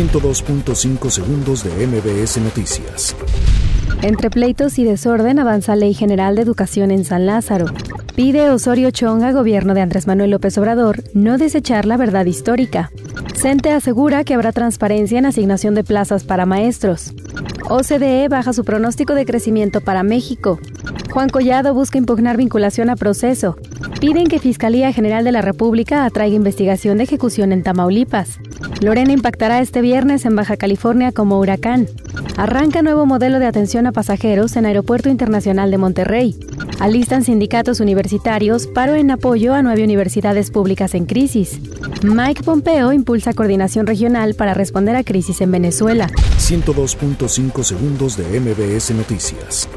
[0.00, 3.14] 102.5 segundos de MBS Noticias.
[4.00, 7.66] Entre pleitos y desorden avanza Ley General de Educación en San Lázaro.
[8.16, 12.90] Pide Osorio Chong a gobierno de Andrés Manuel López Obrador no desechar la verdad histórica.
[13.34, 17.12] CENTE asegura que habrá transparencia en asignación de plazas para maestros.
[17.68, 20.58] OCDE baja su pronóstico de crecimiento para México.
[21.10, 23.58] Juan Collado busca impugnar vinculación a proceso.
[24.00, 28.38] Piden que Fiscalía General de la República atraiga investigación de ejecución en Tamaulipas.
[28.80, 31.88] Lorena impactará este viernes en Baja California como huracán.
[32.36, 36.38] Arranca nuevo modelo de atención a pasajeros en Aeropuerto Internacional de Monterrey.
[36.78, 41.60] Alistan sindicatos universitarios paro en apoyo a nueve universidades públicas en crisis.
[42.02, 46.08] Mike Pompeo impulsa coordinación regional para responder a crisis en Venezuela.
[46.38, 49.68] 102.5 segundos de MBS Noticias.